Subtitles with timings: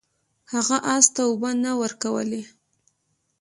[0.53, 2.43] هغه اس ته اوبه نه ورکولې.